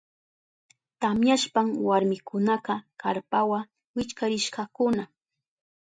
[0.99, 3.59] Tamyashpan warmikunaka karpawa
[3.95, 5.03] wichkarishkakuna.